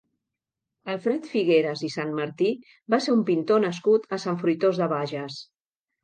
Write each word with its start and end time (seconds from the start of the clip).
Alfred 0.91 1.27
Figueras 1.33 1.83
i 1.87 1.89
Sanmartí 1.95 2.47
va 2.93 2.99
ser 3.07 3.13
un 3.17 3.21
pintor 3.27 3.61
nascut 3.65 4.07
a 4.17 4.19
Sant 4.25 4.39
Fruitós 4.45 4.81
de 4.83 4.89
Bages. 4.95 5.37